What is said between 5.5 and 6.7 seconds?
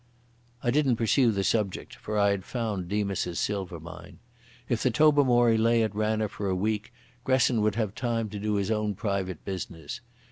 lay at Ranna for a